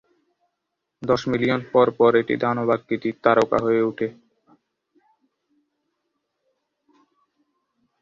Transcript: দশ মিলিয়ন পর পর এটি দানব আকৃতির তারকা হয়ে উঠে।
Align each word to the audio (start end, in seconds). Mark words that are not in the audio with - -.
দশ 1.01 1.21
মিলিয়ন 1.31 1.61
পর 1.73 1.87
পর 1.97 2.11
এটি 2.21 2.35
দানব 2.43 2.69
আকৃতির 2.75 3.15
তারকা 3.23 3.57
হয়ে 3.65 3.81
উঠে। 3.89 4.07